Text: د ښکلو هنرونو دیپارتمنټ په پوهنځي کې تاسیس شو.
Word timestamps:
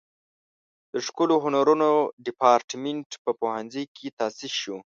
د 0.91 0.93
ښکلو 1.05 1.35
هنرونو 1.43 1.89
دیپارتمنټ 2.25 3.07
په 3.23 3.31
پوهنځي 3.39 3.83
کې 3.95 4.07
تاسیس 4.19 4.53
شو. 4.61 4.77